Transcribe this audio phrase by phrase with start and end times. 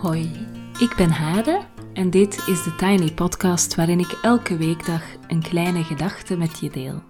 [0.00, 0.46] Hoi,
[0.78, 5.84] ik ben Hade en dit is de Tiny Podcast waarin ik elke weekdag een kleine
[5.84, 7.02] gedachte met je deel.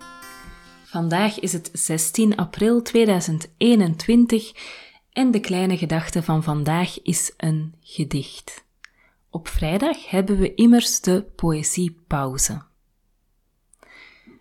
[0.84, 4.53] Vandaag is het 16 april 2021
[5.12, 8.64] en de kleine gedachte van vandaag is een gedicht.
[9.30, 12.62] Op vrijdag hebben we immers de poëziepauze.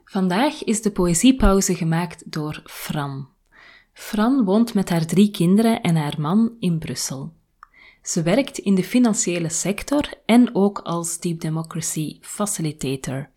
[0.05, 3.27] Vandaag is de poëziepauze gemaakt door Fran.
[3.93, 7.37] Fran woont met haar drie kinderen en haar man in Brussel.
[8.09, 13.29] Ze werkt in de financiële sector en ook als Deep Democracy Facilitator.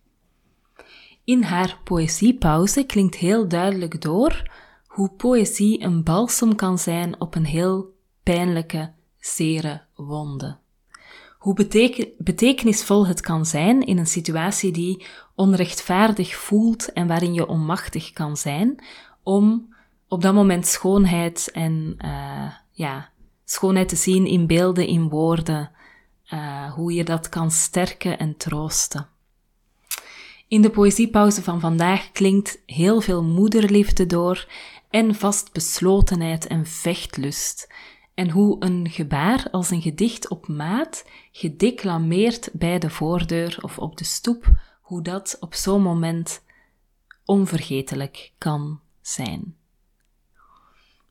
[1.25, 4.51] In haar poëziepauze klinkt heel duidelijk door
[4.87, 10.57] hoe poëzie een balsem kan zijn op een heel pijnlijke, zere wonde.
[11.39, 11.55] Hoe
[12.19, 18.37] betekenisvol het kan zijn in een situatie die onrechtvaardig voelt en waarin je onmachtig kan
[18.37, 18.85] zijn,
[19.23, 19.75] om
[20.09, 23.12] op dat moment schoonheid en uh, ja,
[23.53, 25.71] schoonheid te zien in beelden, in woorden,
[26.31, 29.09] uh, hoe je dat kan sterken en troosten.
[30.49, 34.49] In de poëziepauze van vandaag klinkt heel veel moederliefde door
[34.91, 37.73] en vastbeslotenheid en vechtlust.
[38.15, 43.97] En hoe een gebaar als een gedicht op maat, gedeclameerd bij de voordeur of op
[43.97, 46.43] de stoep, hoe dat op zo'n moment
[47.25, 49.57] onvergetelijk kan zijn.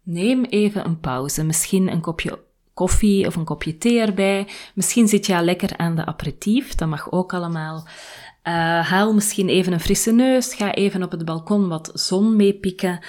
[0.03, 4.47] Neem even een pauze, misschien een kopje koffie of een kopje thee erbij.
[4.75, 7.75] Misschien zit je al lekker aan de aperitief, dat mag ook allemaal.
[7.77, 8.53] Uh,
[8.89, 12.99] haal misschien even een frisse neus, ga even op het balkon wat zon meepikken.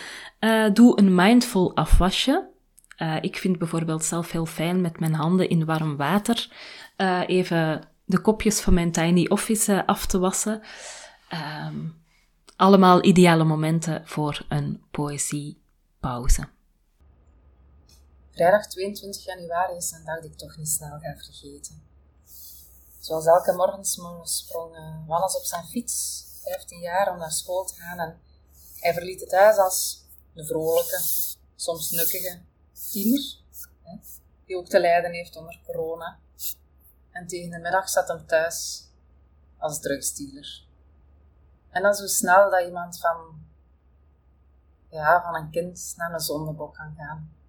[0.41, 2.49] Uh, doe een mindful afwasje.
[2.99, 6.49] Uh, ik vind bijvoorbeeld zelf heel fijn met mijn handen in warm water
[7.27, 10.61] even de kopjes van mijn tiny office af te wassen.
[11.67, 11.95] Um,
[12.57, 16.49] allemaal ideale momenten voor een poëziepauze.
[18.33, 21.83] Vrijdag 22 januari is een dag die ik toch niet snel ga vergeten.
[22.99, 23.85] Zoals elke morgen
[24.25, 24.77] sprong
[25.09, 27.99] uh, op zijn fiets, 15 jaar, om naar school te gaan.
[27.99, 28.21] En
[28.81, 30.05] hij verliet het huis als
[30.35, 31.01] een vrolijke,
[31.57, 32.41] soms nukkige
[32.91, 33.39] tiener,
[33.83, 33.97] hè,
[34.45, 36.19] die ook te lijden heeft onder corona.
[37.11, 38.89] En tegen de middag zat hem thuis
[39.59, 40.67] als drugsdealer.
[41.71, 43.47] En dan zo snel dat iemand van,
[44.89, 47.41] ja, van een kind naar een zondebok kan gaan.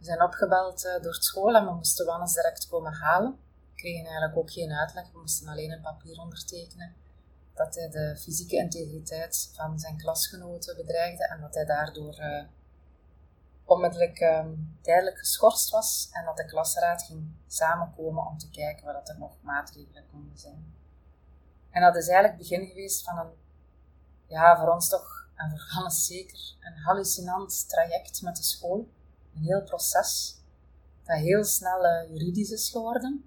[0.00, 3.38] We zijn opgebeld uh, door school en we moesten Wannes direct komen halen.
[3.70, 6.94] We kregen eigenlijk ook geen uitleg, we moesten alleen een papier ondertekenen
[7.54, 12.44] dat hij de fysieke integriteit van zijn klasgenoten bedreigde en dat hij daardoor uh,
[13.64, 19.08] onmiddellijk um, tijdelijk geschorst was en dat de klasraad ging samenkomen om te kijken wat
[19.08, 20.74] er nog maatregelen konden zijn.
[21.70, 23.32] En dat is eigenlijk het begin geweest van een,
[24.26, 28.88] ja, voor ons toch, en voor Hannes zeker, een hallucinant traject met de school
[29.34, 30.38] een heel proces
[31.04, 33.24] dat heel snel uh, juridisch is geworden.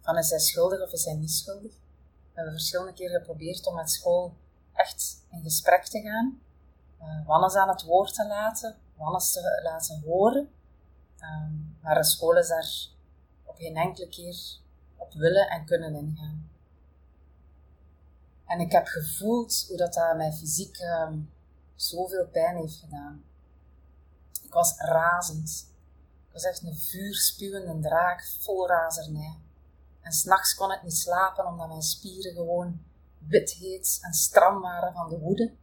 [0.00, 1.72] Van is hij schuldig of is hij niet schuldig?
[1.72, 4.36] We hebben verschillende keren geprobeerd om met school
[4.72, 6.40] echt in gesprek te gaan.
[7.00, 10.48] Uh, Wannes aan het woord te laten, Wannes te laten horen.
[11.20, 12.88] Um, maar de school is daar
[13.44, 14.36] op geen enkele keer
[14.96, 16.50] op willen en kunnen ingaan.
[18.46, 21.30] En ik heb gevoeld hoe dat, dat mij fysiek um,
[21.74, 23.24] zoveel pijn heeft gedaan.
[24.54, 25.72] Ik was razend.
[26.26, 29.38] Ik was echt een vuurspuwende draak, vol razernij.
[30.00, 32.84] En s'nachts kon ik niet slapen omdat mijn spieren gewoon
[33.18, 35.54] wit heet en stram waren van de woede.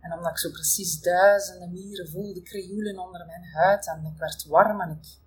[0.00, 4.44] En omdat ik zo precies duizenden mieren voelde krioelen onder mijn huid en ik werd
[4.44, 5.18] warm en ik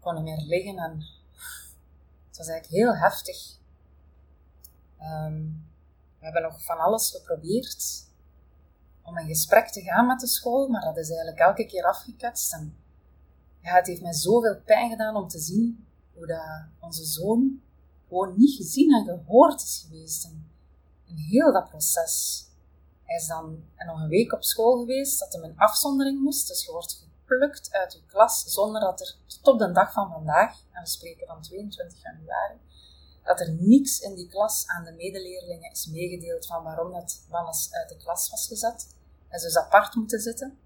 [0.00, 1.04] kon niet meer liggen en
[2.28, 3.58] het was eigenlijk heel heftig.
[4.98, 5.42] Ehm,
[6.18, 8.07] we hebben nog van alles geprobeerd
[9.08, 12.52] om in gesprek te gaan met de school, maar dat is eigenlijk elke keer afgeketst.
[12.52, 12.76] En
[13.60, 17.62] ja, het heeft mij zoveel pijn gedaan om te zien hoe dat onze zoon
[18.08, 20.46] gewoon niet gezien en gehoord is geweest in,
[21.16, 22.46] heel dat proces.
[23.04, 26.48] Hij is dan nog een week op school geweest, dat hij een afzondering moest.
[26.48, 30.10] Dus je wordt geplukt uit je klas zonder dat er tot op de dag van
[30.10, 32.58] vandaag, en we spreken van 22 januari,
[33.24, 37.72] dat er niets in die klas aan de medeleerlingen is meegedeeld van waarom dat Wannes
[37.72, 38.96] uit de klas was gezet
[39.28, 40.58] en dus apart moeten zitten.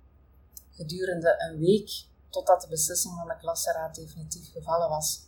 [0.71, 5.27] Gedurende een week, totdat de beslissing van de klassenraad definitief gevallen was,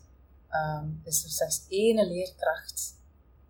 [0.49, 2.95] ehm, is er slechts één leerkracht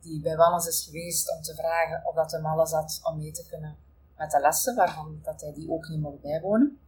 [0.00, 3.32] die bij Wannes is geweest om te vragen of dat hem alles had om mee
[3.32, 3.76] te kunnen
[4.16, 6.78] met de lessen, waarvan dat hij die ook niet mocht bijwonen.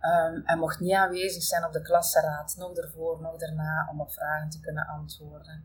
[0.00, 4.12] Um, hij mocht niet aanwezig zijn op de klassenraad, nog ervoor, nog daarna, om op
[4.12, 5.64] vragen te kunnen antwoorden.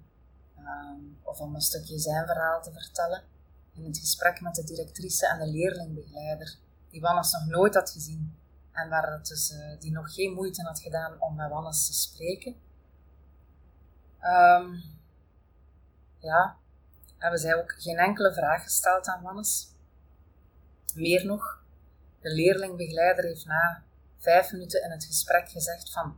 [0.57, 3.24] Um, of om een stukje zijn verhaal te vertellen
[3.73, 6.57] in het gesprek met de directrice en de leerlingbegeleider,
[6.89, 8.35] die Wannes nog nooit had gezien.
[8.71, 12.56] En waar dus, uh, die nog geen moeite had gedaan om met Wannes te spreken.
[14.23, 14.83] Um,
[16.19, 16.57] ja,
[17.18, 19.75] hebben zij ook geen enkele vraag gesteld aan Wannes.
[20.95, 21.63] Meer nog,
[22.21, 23.83] de leerlingbegeleider heeft na
[24.18, 26.18] vijf minuten in het gesprek gezegd van,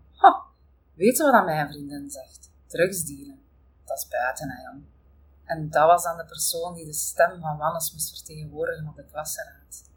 [0.93, 2.51] weet je wat mijn vriendin zegt?
[2.67, 3.41] Drugsdealen.
[3.85, 4.85] Dat is buiten, hè, Jan.
[5.53, 9.05] En dat was dan de persoon die de stem van Wannes moest vertegenwoordigen op de
[9.05, 9.89] klasraad.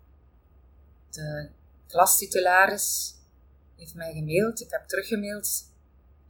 [1.10, 1.50] De
[1.86, 3.14] klastitularis
[3.76, 5.64] heeft mij gemaild, ik heb teruggemaild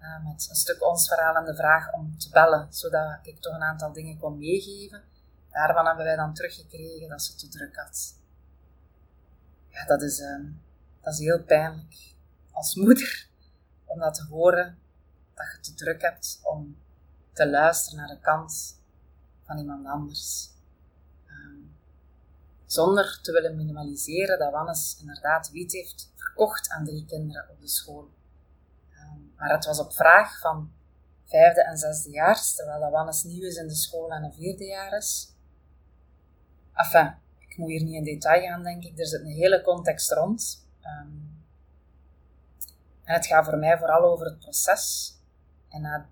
[0.01, 3.55] uh, met een stuk ons verhaal en de vraag om te bellen, zodat ik toch
[3.55, 5.03] een aantal dingen kon meegeven.
[5.51, 8.15] Daarvan hebben wij dan teruggekregen dat ze te druk had.
[9.69, 10.45] Ja, dat is, uh,
[11.01, 12.15] dat is heel pijnlijk
[12.53, 13.29] als moeder
[13.85, 14.79] om dat te horen,
[15.35, 16.79] dat je te druk hebt om
[17.33, 18.85] te luisteren naar de kant
[19.47, 20.51] van iemand anders.
[21.27, 21.77] Um,
[22.67, 27.69] zonder te willen minimaliseren dat Wannes inderdaad wiet heeft verkocht aan drie kinderen op de
[27.69, 28.11] school.
[28.91, 30.73] Um, maar het was op vraag van
[31.25, 34.65] vijfde en zesde jaar, terwijl dat Wannes nieuw is in de school en een vierde
[34.65, 35.35] jaar is.
[36.75, 38.99] Enfin, ik moet hier niet in detail gaan, denk ik.
[38.99, 40.67] Er zit een hele context rond.
[40.83, 41.45] Um,
[43.05, 45.15] en het gaat voor mij vooral over het proces.
[45.69, 46.09] En na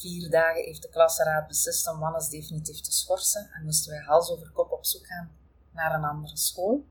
[0.00, 4.30] vier dagen heeft de klasraad beslist om Wannes definitief te schorsen en moesten wij hals
[4.30, 5.30] over kop op zoek gaan
[5.70, 6.84] naar een andere school.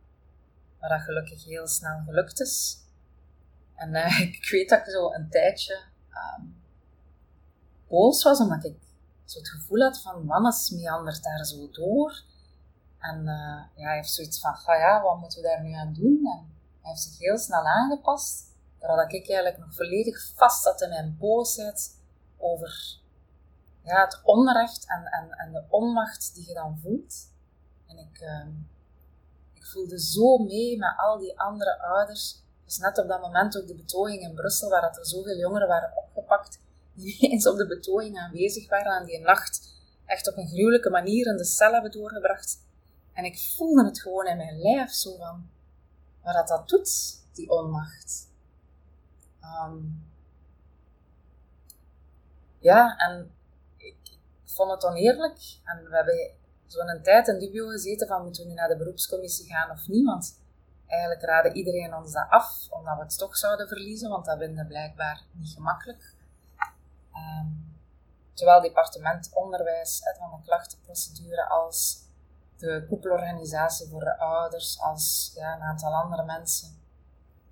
[0.80, 2.78] Waar dat gelukkig heel snel gelukt is.
[3.76, 5.80] En uh, ik weet dat ik zo een tijdje
[6.38, 6.56] um,
[7.88, 8.78] boos was, omdat ik
[9.26, 12.24] zo het gevoel had van Wannes meandert daar zo door.
[13.00, 15.94] En uh, ja, hij heeft zoiets van, ga ja, wat moeten we daar nu aan
[15.94, 16.18] doen?
[16.26, 16.52] En
[16.82, 18.48] hij heeft zich heel snel aangepast.
[18.78, 21.98] Terwijl ik eigenlijk nog volledig vast zat in mijn boosheid
[22.38, 22.99] over
[23.84, 27.28] ja, het onrecht en, en, en de onmacht die je dan voelt.
[27.88, 28.48] En ik, uh,
[29.54, 32.44] ik voelde zo mee met al die andere ouders.
[32.66, 35.98] Dus net op dat moment ook de betoging in Brussel, waar er zoveel jongeren waren
[35.98, 36.60] opgepakt,
[36.94, 41.28] die eens op de betoging aanwezig waren en die nacht echt op een gruwelijke manier
[41.28, 42.68] in de cel hebben doorgebracht.
[43.14, 45.50] En ik voelde het gewoon in mijn lijf zo van,
[46.24, 48.28] wat dat, dat doet, die onmacht.
[49.42, 50.08] Um,
[52.60, 53.32] ja, en
[54.60, 55.40] vond het oneerlijk.
[55.64, 56.32] En we hebben
[56.68, 60.06] zo'n tijd in dubio gezeten van moeten we nu naar de beroepscommissie gaan of niet.
[60.06, 60.42] Want
[60.88, 64.68] eigenlijk raadde iedereen ons dat af, omdat we het toch zouden verliezen, want dat vinden
[64.68, 66.16] blijkbaar niet gemakkelijk.
[67.14, 67.78] Um,
[68.34, 72.08] zowel departement onderwijs van de klachtenprocedure als
[72.58, 76.78] de koepelorganisatie voor de ouders, als ja, een aantal andere mensen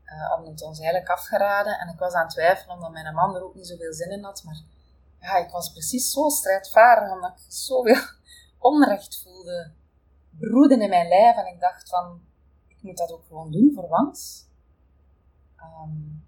[0.06, 1.80] uh, hadden het ons eigenlijk afgeraden.
[1.80, 4.24] En ik was aan het twijfelen omdat mijn man er ook niet zoveel zin in
[4.24, 4.62] had, maar
[5.19, 8.02] ja, ik was precies zo strijdvaardig, omdat ik zoveel
[8.72, 9.72] onrecht voelde
[10.40, 11.36] broeden in mijn lijf.
[11.36, 12.22] En ik dacht van,
[12.68, 14.46] ik moet dat ook gewoon doen voor Wans.
[15.60, 16.25] Um,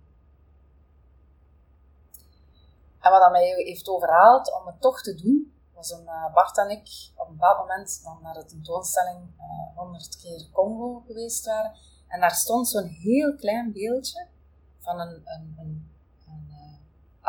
[2.99, 6.57] en wat dat mij heeft overhaald om het toch te doen, was een uh, Bart
[6.57, 11.03] en ik op een bepaald moment dan naar de tentoonstelling uh, eh, 100 keer Congo
[11.07, 11.75] geweest waren.
[12.07, 14.27] En daar stond zo'n heel klein beeldje
[14.79, 15.91] van een, een, een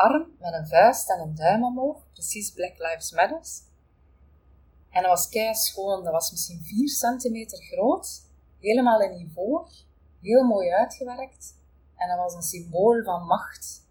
[0.01, 3.41] arm met een vuist en een duim omhoog, precies Black Lives Matter.
[4.89, 8.21] En dat was kei schoon, dat was misschien 4 centimeter groot,
[8.59, 9.69] helemaal in ivoor,
[10.21, 11.59] heel mooi uitgewerkt.
[11.95, 13.85] En dat was een symbool van macht.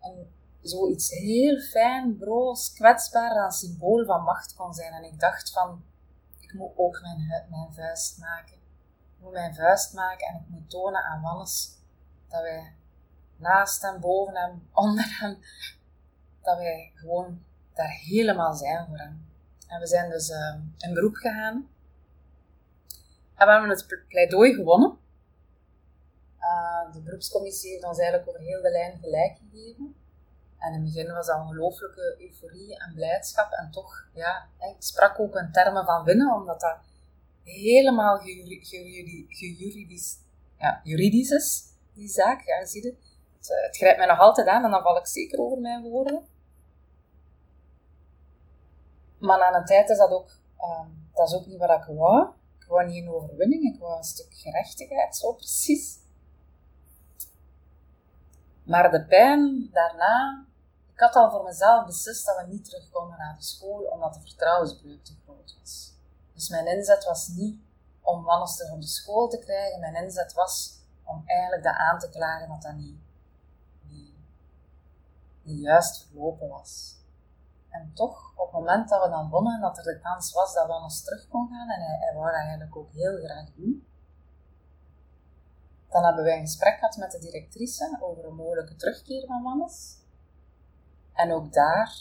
[0.00, 4.92] En zoiets heel fijn, broos, kwetsbaar, dat een symbool van macht kon zijn.
[4.92, 5.84] En ik dacht van,
[6.40, 8.54] ik moet ook mijn, mijn vuist maken.
[8.54, 11.78] Ik moet mijn vuist maken en ik moet tonen aan Wannes
[12.28, 12.74] dat wij
[13.42, 15.38] naast hem, boven hem, onder hem,
[16.42, 17.44] dat wij gewoon
[17.74, 19.26] daar helemaal zijn voor hem.
[19.68, 21.68] En we zijn dus uh, in beroep gegaan.
[23.34, 24.98] En we hebben het pleidooi gewonnen.
[26.40, 29.94] Uh, de beroepscommissie heeft ons eigenlijk over heel de lijn gelijk gegeven.
[30.58, 33.52] En in het begin was dat ongelooflijke euforie en blijdschap.
[33.52, 36.78] En toch, ja, ik sprak ook in termen van winnen, omdat dat
[37.44, 40.18] helemaal juridisch,
[40.58, 41.62] ja, juridisch is,
[41.94, 42.40] die zaak.
[42.40, 42.96] Ja, zie je
[43.42, 45.82] het, eh, het grijpt mij nog altijd aan en dan val ik zeker over mijn
[45.82, 46.26] woorden.
[49.18, 52.28] Maar aan een tijd is dat ook, uh, dat is ook niet wat ik wou.
[52.58, 55.98] Ik wou niet een overwinning, ik wou een stuk gerechtigheid, zo precies.
[58.62, 60.46] Maar de pijn daarna,
[60.92, 64.14] ik had al voor mezelf beslist dat we niet terug konden naar de school, omdat
[64.14, 65.92] de vertrouwensbreuk te groot was.
[66.34, 67.60] Dus mijn inzet was niet
[68.00, 71.98] om Wannes terug op de school te krijgen, mijn inzet was om eigenlijk dat aan
[71.98, 73.00] te klagen dat dat niet
[75.42, 77.00] die juist verlopen was.
[77.68, 80.66] En toch, op het moment dat we dan wonnen, dat er de kans was dat
[80.66, 83.86] we ons terug kon gaan, en hij, hij wou dat eigenlijk ook heel graag doen,
[85.88, 89.96] Dan hebben wij een gesprek gehad met de directrice over een mogelijke terugkeer van Wannes.
[91.12, 91.92] En ook daar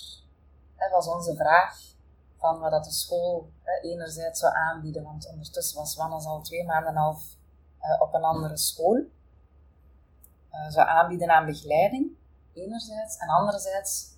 [0.76, 1.96] hè, was onze vraag
[2.38, 6.66] van wat dat de school hè, enerzijds zou aanbieden, want ondertussen was Wannes al twee
[6.66, 7.36] maanden en een half
[7.82, 8.96] uh, op een andere school.
[10.52, 12.18] Uh, zou aanbieden aan begeleiding,
[12.54, 13.18] enerzijds.
[13.18, 14.12] En anderzijds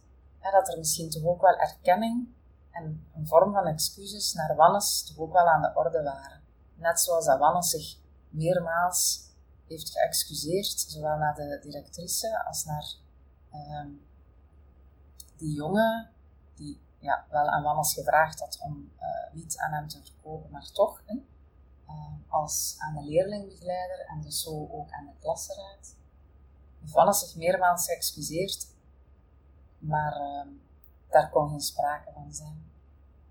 [0.52, 2.28] dat er misschien toch ook wel erkenning
[2.72, 6.42] en een vorm van excuses naar Wannes toch ook wel aan de orde waren.
[6.76, 7.98] Net zoals dat Wannes zich
[8.30, 9.32] meermaals
[9.68, 12.96] heeft geëxcuseerd, zowel naar de directrice als naar
[13.54, 13.86] uh,
[15.38, 16.10] die jongen
[16.56, 20.72] die ja, wel aan Wannes gevraagd had om uh, niet aan hem te verkopen, maar
[20.72, 21.16] toch, hè,
[21.88, 25.96] uh, als aan de leerlingbegeleider en dus zo ook aan de klassenraad.
[26.92, 28.68] Wannes zich meermaals geëxcuseerd,
[29.78, 30.48] maar ehm,
[31.10, 32.72] daar kon geen sprake van zijn.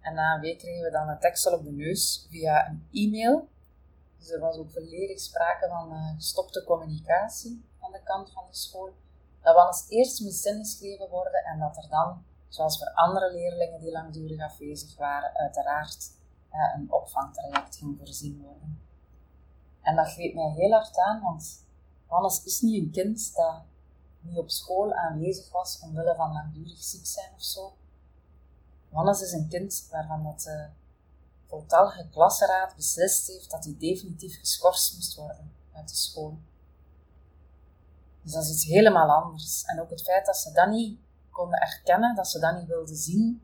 [0.00, 3.48] En na een week kregen we dan een tekstel op de neus via een e-mail.
[4.18, 8.56] Dus er was ook volledig sprake van uh, gestopte communicatie aan de kant van de
[8.56, 8.90] school.
[9.42, 13.92] Dat Wannes eerst moest ingeschreven worden en dat er dan zoals voor andere leerlingen die
[13.92, 16.10] langdurig afwezig waren, uiteraard
[16.52, 18.80] uh, een opvangtraject ging voorzien worden.
[19.82, 21.64] En dat greep mij heel hard aan, want
[22.12, 23.62] Hannes is niet een kind dat
[24.20, 27.72] niet op school aanwezig was omwille van langdurig ziek zijn of zo.
[28.90, 30.68] Hannes is een kind waarvan dat de
[31.46, 36.38] voltallige klassenraad beslist heeft dat hij definitief geschorst moest worden uit de school.
[38.22, 39.64] Dus dat is iets helemaal anders.
[39.64, 40.98] En ook het feit dat ze dat niet
[41.30, 43.42] konden erkennen, dat ze dat niet wilden zien,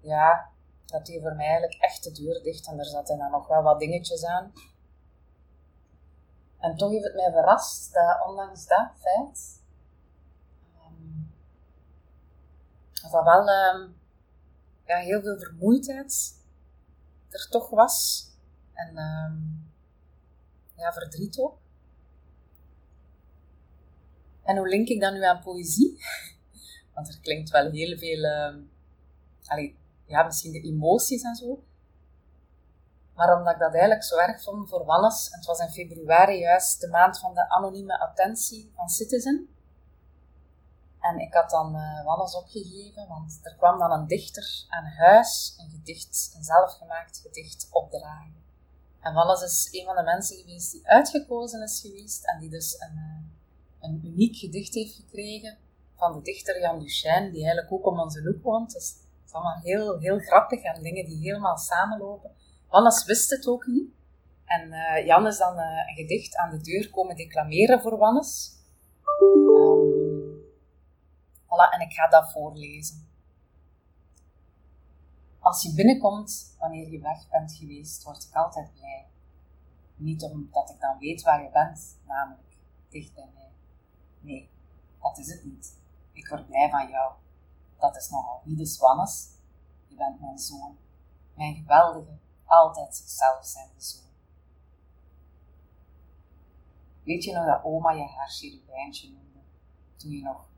[0.00, 0.48] ja,
[0.86, 2.66] dat deed voor mij eigenlijk echt de deur dicht.
[2.66, 4.52] En er zaten dan nog wel wat dingetjes aan.
[6.58, 9.62] En toch heeft het mij verrast dat ondanks dat feit,
[10.86, 11.32] um,
[13.02, 13.96] dat wel um,
[14.84, 16.36] ja, heel veel vermoeidheid
[17.28, 18.26] er toch was.
[18.72, 19.70] En um,
[20.76, 21.58] ja, verdriet ook.
[24.42, 26.04] En hoe link ik dat nu aan poëzie?
[26.94, 28.22] Want er klinkt wel heel veel,
[30.06, 31.62] ja, misschien de emoties en zo.
[33.18, 36.38] Maar omdat ik dat eigenlijk zo erg vond voor Wannes, en het was in februari
[36.38, 39.48] juist de maand van de anonieme attentie van Citizen.
[41.00, 45.70] En ik had dan uh, opgegeven, want er kwam dan een dichter aan huis een
[45.70, 48.44] gedicht, een zelfgemaakt gedicht opdragen.
[49.00, 52.80] En Wannes is een van de mensen geweest die uitgekozen is geweest en die dus
[52.80, 55.58] een, uh, een uniek gedicht heeft gekregen
[55.96, 58.72] van de dichter Jan Duchesne, die eigenlijk ook om onze hoek woont.
[58.72, 62.36] Dus het is allemaal heel, heel grappig en dingen die helemaal samenlopen.
[62.68, 63.90] Wannes wist het ook niet.
[64.44, 68.56] En uh, Jan is dan uh, een gedicht aan de deur komen declameren voor Wannes.
[69.22, 70.42] Um,
[71.44, 73.08] voilà, en ik ga dat voorlezen.
[75.40, 79.06] Als je binnenkomt wanneer je weg bent geweest, word ik altijd blij.
[79.96, 82.56] Niet omdat ik dan weet waar je bent, namelijk
[82.88, 83.50] dicht bij mij.
[84.20, 84.50] Nee,
[85.00, 85.78] dat is het niet.
[86.12, 87.12] Ik word blij van jou.
[87.78, 89.28] Dat is nogal wie de Swannes.
[89.86, 90.76] Je bent mijn zoon.
[91.34, 94.06] Mijn geweldige, altijd zichzelf zijnde zoon.
[97.02, 99.38] Weet je nog dat oma je haar cherubijntje noemde?
[99.96, 100.48] Toen je nog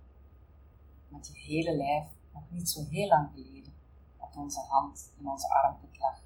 [1.09, 3.73] met je hele lijf, nog niet zo heel lang geleden,
[4.17, 6.21] op onze hand in onze armpit lag.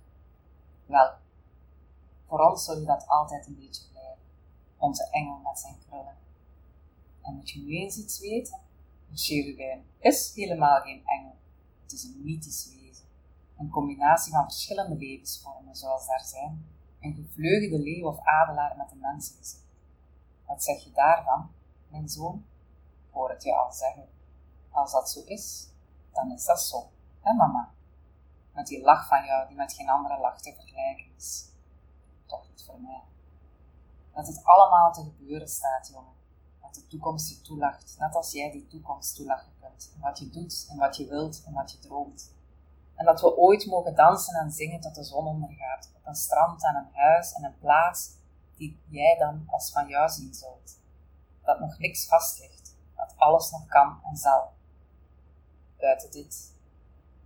[0.86, 1.12] Wel,
[2.26, 4.22] voor ons zul je dat altijd een beetje blijven.
[4.76, 6.16] Onze engel met zijn krullen.
[7.22, 8.58] En moet je nu eens iets weten?
[9.10, 11.36] Een cherubijn is helemaal geen engel.
[11.82, 12.83] Het is een mythisch wezen.
[13.58, 16.66] Een combinatie van verschillende levensvormen, zoals daar zijn.
[17.00, 19.64] Een gevleugelde leeuw of adelaar met een mensengezicht.
[20.46, 21.50] Wat zeg je daarvan,
[21.88, 22.44] mijn zoon?
[23.10, 24.08] Hoor het je al zeggen.
[24.70, 25.68] Als dat zo is,
[26.12, 27.72] dan is dat zo, hè mama?
[28.52, 31.48] Met die lach van jou die met geen andere lach te vergelijken is.
[32.26, 33.02] Toch niet voor mij.
[34.12, 36.14] Dat het allemaal te gebeuren staat, jongen
[36.74, 39.94] de toekomst je toelacht, net als jij die toekomst toelachen kunt.
[40.00, 42.32] Wat je doet, en wat je wilt, en wat je droomt.
[42.94, 46.64] En dat we ooit mogen dansen en zingen tot de zon ondergaat, op een strand,
[46.64, 48.10] aan een huis en een plaats
[48.56, 50.80] die jij dan als van jou zien zult.
[51.42, 54.52] Dat nog niks vast ligt, dat alles nog kan en zal.
[55.78, 56.52] Buiten dit,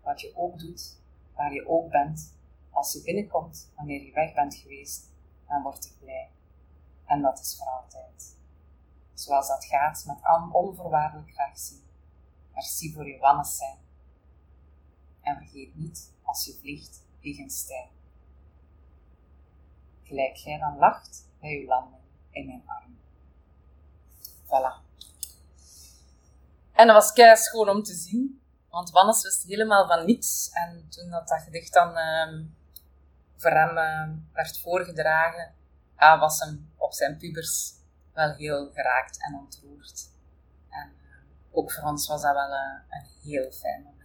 [0.02, 1.00] wat je ook doet,
[1.34, 2.36] waar je ook bent,
[2.70, 5.10] als je binnenkomt, wanneer je weg bent geweest,
[5.48, 6.30] dan word ik blij.
[7.06, 8.36] En dat is voor altijd
[9.20, 10.18] zoals dat gaat met
[10.52, 11.82] onvoorwaardelijk graag zien.
[12.52, 13.78] Merci voor je wannes zijn.
[15.28, 17.06] En vergeet niet, als je vliegt,
[17.46, 17.88] stijl.
[20.02, 22.98] Gelijk jij dan lacht bij je landing in mijn arm.
[24.44, 24.86] Voilà.
[26.72, 30.50] En dat was kei schoon om te zien, want Wannes wist helemaal van niets.
[30.52, 32.44] En toen dat, dat gedicht dan uh,
[33.36, 35.54] voor hem uh, werd voorgedragen,
[35.96, 37.72] ah, was hem op zijn pubers
[38.12, 40.10] wel heel geraakt en ontroerd.
[40.70, 43.97] En uh, ook voor ons was dat wel een, een heel fijn momentje.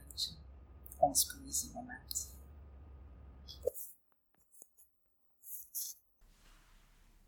[1.04, 2.32] Ons poëziemoment.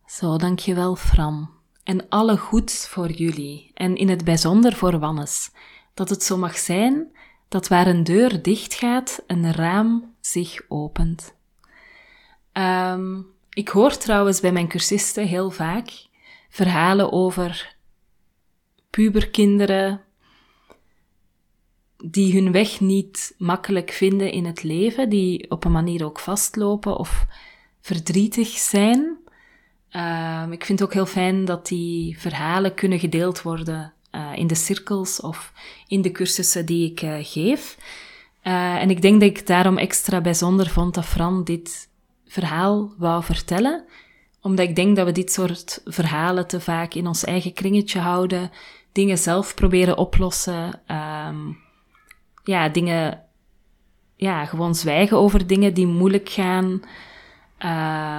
[0.06, 1.50] Zo, dankjewel Fran.
[1.84, 5.52] En alle goeds voor jullie, en in het bijzonder voor Wannes.
[5.94, 7.12] Dat het zo mag zijn
[7.48, 11.36] dat waar een deur dichtgaat, een raam zich opent.
[12.54, 15.90] Um, ik hoor trouwens bij mijn cursisten heel vaak
[16.50, 17.76] verhalen over
[18.90, 20.05] puberkinderen
[22.12, 26.98] die hun weg niet makkelijk vinden in het leven, die op een manier ook vastlopen
[26.98, 27.26] of
[27.82, 29.18] verdrietig zijn.
[29.92, 34.48] Uh, ik vind het ook heel fijn dat die verhalen kunnen gedeeld worden uh, in
[34.48, 35.54] de cirkels of
[35.88, 37.78] in de cursussen die ik uh, geef.
[38.44, 41.90] Uh, en ik denk dat ik daarom extra bijzonder vond dat Fran dit
[42.28, 43.86] verhaal wou vertellen.
[44.42, 48.52] Omdat ik denk dat we dit soort verhalen te vaak in ons eigen kringetje houden,
[48.92, 50.82] dingen zelf proberen oplossen,
[51.28, 51.58] um,
[52.46, 53.22] ja, dingen,
[54.16, 56.66] ja, gewoon zwijgen over dingen die moeilijk gaan.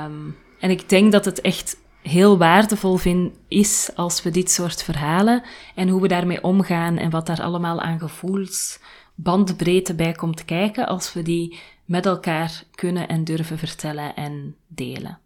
[0.07, 4.83] Um, en ik denk dat het echt heel waardevol vind, is als we dit soort
[4.83, 5.43] verhalen
[5.75, 8.79] en hoe we daarmee omgaan en wat daar allemaal aan gevoels
[9.15, 15.19] bandbreedte bij komt kijken als we die met elkaar kunnen en durven vertellen en delen.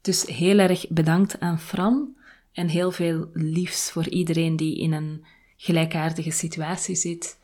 [0.00, 2.16] Dus heel erg bedankt aan Fran
[2.52, 5.24] en heel veel liefs voor iedereen die in een
[5.56, 7.38] gelijkaardige situatie zit.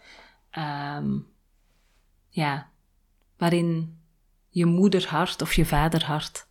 [0.58, 1.26] Um,
[2.28, 2.70] ja,
[3.36, 3.98] waarin
[4.48, 6.46] je moederhart of je vaderhart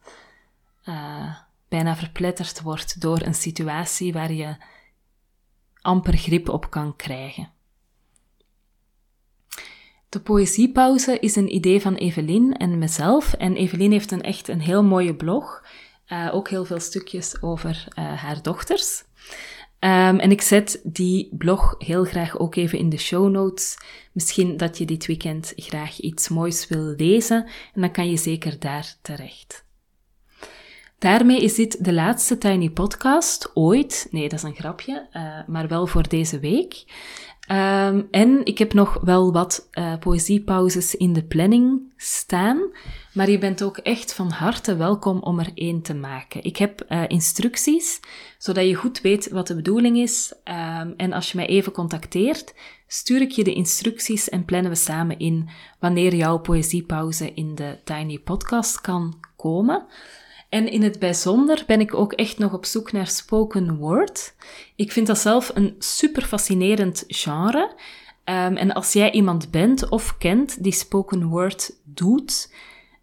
[0.86, 1.36] uh,
[1.68, 4.56] bijna verpletterd wordt door een situatie waar je
[5.82, 7.52] amper grip op kan krijgen.
[10.10, 13.34] De poëziepauze is een idee van Evelien en mezelf.
[13.34, 15.66] En Evelien heeft een echt een heel mooie blog.
[16.08, 19.04] Uh, ook heel veel stukjes over uh, haar dochters.
[19.84, 23.78] Um, en ik zet die blog heel graag ook even in de show notes.
[24.12, 27.46] Misschien dat je dit weekend graag iets moois wil lezen.
[27.74, 29.66] En dan kan je zeker daar terecht.
[30.98, 34.08] Daarmee is dit de laatste Tiny Podcast ooit.
[34.12, 36.84] Nee, dat is een grapje, uh, maar wel voor deze week.
[37.52, 42.72] Um, en ik heb nog wel wat uh, poëziepauzes in de planning staan.
[43.14, 46.44] Maar je bent ook echt van harte welkom om er één te maken.
[46.44, 48.00] Ik heb uh, instructies,
[48.38, 50.34] zodat je goed weet wat de bedoeling is.
[50.44, 52.54] Um, en als je mij even contacteert,
[52.88, 57.80] stuur ik je de instructies en plannen we samen in wanneer jouw poëziepauze in de
[57.84, 59.86] Tiny Podcast kan komen.
[60.54, 64.36] En in het bijzonder ben ik ook echt nog op zoek naar spoken word.
[64.76, 67.76] Ik vind dat zelf een super fascinerend genre.
[68.26, 72.54] Um, en als jij iemand bent of kent die spoken word doet,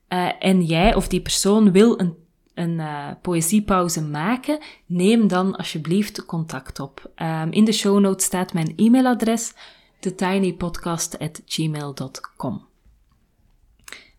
[0.08, 2.14] uh, en jij of die persoon wil een,
[2.54, 7.10] een uh, poëziepauze maken, neem dan alsjeblieft contact op.
[7.16, 9.52] Um, in de show notes staat mijn e-mailadres,
[9.98, 12.69] thetinypodcast.gmail.com.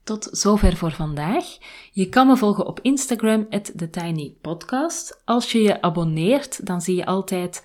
[0.03, 1.45] Tot zover voor vandaag.
[1.91, 5.21] Je kan me volgen op Instagram, TheTinyPodcast.
[5.25, 7.63] Als je je abonneert, dan zie je altijd,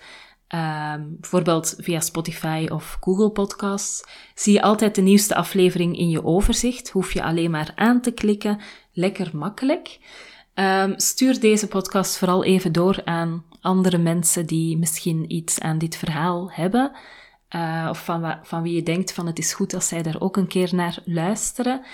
[0.49, 6.25] um, bijvoorbeeld via Spotify of Google Podcasts, zie je altijd de nieuwste aflevering in je
[6.25, 6.91] overzicht.
[6.91, 8.61] Hoef je alleen maar aan te klikken.
[8.93, 9.99] Lekker makkelijk.
[10.55, 15.97] Um, stuur deze podcast vooral even door aan andere mensen die misschien iets aan dit
[15.97, 16.93] verhaal hebben.
[17.51, 20.37] Uh, of van, van wie je denkt van het is goed als zij daar ook
[20.37, 21.85] een keer naar luisteren.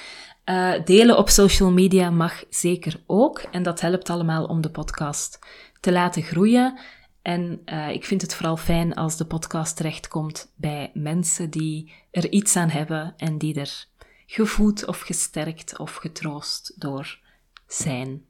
[0.44, 3.38] Uh, delen op social media mag zeker ook.
[3.38, 5.38] En dat helpt allemaal om de podcast
[5.80, 6.78] te laten groeien.
[7.22, 12.30] En uh, ik vind het vooral fijn als de podcast terechtkomt bij mensen die er
[12.30, 13.84] iets aan hebben en die er
[14.26, 17.18] gevoed of gesterkt of getroost door
[17.66, 18.24] zijn.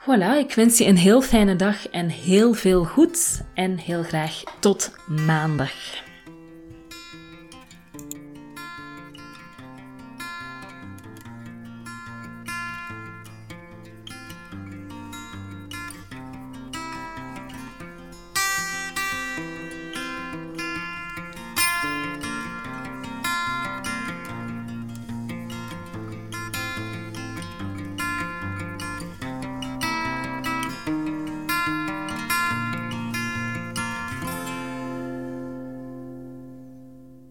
[0.00, 4.42] Voilà, ik wens je een heel fijne dag en heel veel goeds en heel graag
[4.60, 6.06] tot maandag.